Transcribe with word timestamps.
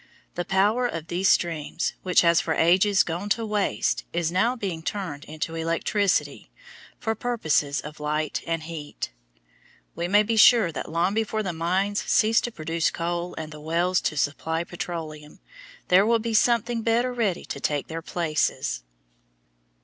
The 0.33 0.45
power 0.45 0.87
of 0.87 1.09
these 1.09 1.29
streams, 1.29 1.93
which 2.01 2.21
has 2.21 2.41
for 2.41 2.55
ages 2.55 3.03
gone 3.03 3.29
to 3.37 3.45
waste, 3.45 4.03
is 4.13 4.31
now 4.31 4.55
being 4.55 4.81
turned 4.81 5.25
into 5.25 5.53
electricity 5.53 6.49
for 6.97 7.13
purposes 7.13 7.81
of 7.81 7.99
light 7.99 8.41
and 8.47 8.63
heat. 8.63 9.11
We 9.95 10.07
may 10.07 10.23
be 10.23 10.37
sure 10.37 10.71
that 10.71 10.91
long 10.91 11.13
before 11.13 11.43
the 11.43 11.53
mines 11.53 12.01
cease 12.03 12.41
to 12.41 12.51
produce 12.51 12.89
coal 12.89 13.35
and 13.35 13.51
the 13.51 13.61
wells 13.61 14.01
to 14.01 14.17
supply 14.17 14.63
petroleum, 14.63 15.39
there 15.89 16.07
will 16.07 16.17
be 16.17 16.33
something 16.33 16.81
better 16.81 17.13
ready 17.13 17.45
to 17.45 17.59
take 17.59 17.85
their 17.87 18.01
places. 18.01 18.81